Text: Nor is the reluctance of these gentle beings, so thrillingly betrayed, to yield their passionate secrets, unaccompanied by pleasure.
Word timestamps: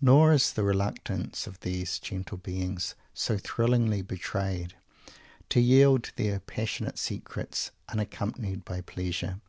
Nor 0.00 0.32
is 0.32 0.52
the 0.54 0.64
reluctance 0.64 1.46
of 1.46 1.60
these 1.60 2.00
gentle 2.00 2.36
beings, 2.36 2.96
so 3.14 3.38
thrillingly 3.38 4.02
betrayed, 4.02 4.74
to 5.50 5.60
yield 5.60 6.10
their 6.16 6.40
passionate 6.40 6.98
secrets, 6.98 7.70
unaccompanied 7.88 8.64
by 8.64 8.80
pleasure. 8.80 9.40